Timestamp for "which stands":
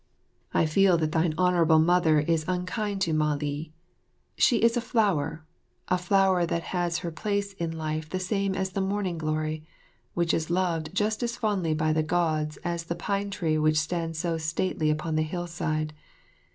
13.59-14.17